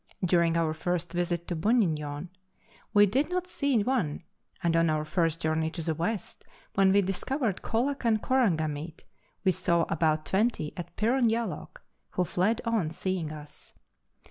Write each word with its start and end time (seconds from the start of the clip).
During 0.25 0.57
our 0.57 0.73
first 0.73 1.13
visit 1.13 1.47
to 1.47 1.55
Buninyong 1.55 2.29
we 2.91 3.05
did 3.05 3.29
not 3.29 3.45
see 3.45 3.83
one, 3.83 4.23
and 4.63 4.75
on 4.75 4.89
our 4.89 5.05
first 5.05 5.39
journey 5.39 5.69
to 5.69 5.83
the 5.83 5.93
west, 5.93 6.43
when 6.73 6.91
we 6.91 7.03
discovered 7.03 7.61
Colac 7.61 8.03
and 8.03 8.19
Korangamite, 8.19 9.03
we 9.43 9.51
saw 9.51 9.83
about 9.89 10.25
twenty 10.25 10.71
atPirron 10.75 11.29
Yalloak, 11.29 11.83
who 12.09 12.23
fled 12.25 12.61
on 12.65 12.89
seeing 12.89 13.31
us. 13.31 13.75